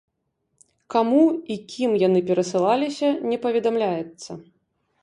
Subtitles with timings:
[0.95, 1.19] Каму
[1.57, 4.31] і кім яны перасылаліся, не паведамляецца.